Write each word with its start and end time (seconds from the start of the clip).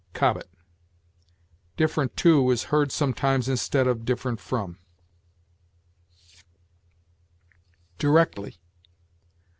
Cobbett. 0.13 0.49
Different 1.77 2.17
to 2.17 2.49
is 2.49 2.63
heard 2.73 2.91
sometimes 2.91 3.47
instead 3.47 3.85
of 3.85 4.03
different 4.03 4.39
from. 4.39 4.79
DIRECTLY. 7.99 8.57